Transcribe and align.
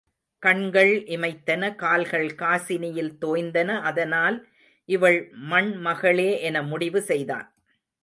கண்கள் 0.43 0.93
இமைத்தன 1.07 1.75
கால்கள் 1.75 2.27
காசினியில் 2.35 3.13
தோய்ந்தன 3.21 3.79
அதனால் 3.81 4.39
இவள் 4.89 5.19
மண்மகளே 5.49 6.31
என 6.41 6.63
முடிவு 6.63 7.01
செய்தான். 7.01 7.47